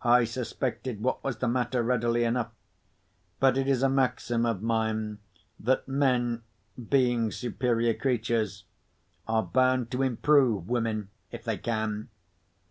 I 0.00 0.24
suspected 0.24 1.02
what 1.02 1.22
was 1.22 1.36
the 1.40 1.46
matter 1.46 1.82
readily 1.82 2.24
enough. 2.24 2.52
But 3.38 3.58
it 3.58 3.68
is 3.68 3.82
a 3.82 3.88
maxim 3.90 4.46
of 4.46 4.62
mine 4.62 5.18
that 5.60 5.86
men 5.86 6.40
(being 6.88 7.30
superior 7.30 7.92
creatures) 7.92 8.64
are 9.26 9.42
bound 9.42 9.90
to 9.90 10.00
improve 10.02 10.70
women—if 10.70 11.44
they 11.44 11.58
can. 11.58 12.08